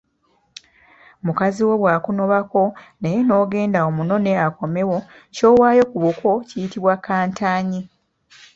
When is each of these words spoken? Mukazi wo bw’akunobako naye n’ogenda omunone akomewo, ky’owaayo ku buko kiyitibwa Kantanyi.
Mukazi 1.25 1.61
wo 1.67 1.75
bw’akunobako 1.81 2.61
naye 3.01 3.19
n’ogenda 3.23 3.79
omunone 3.89 4.31
akomewo, 4.47 4.97
ky’owaayo 5.35 5.83
ku 5.91 5.97
buko 6.05 6.29
kiyitibwa 6.47 6.93
Kantanyi. 7.05 7.81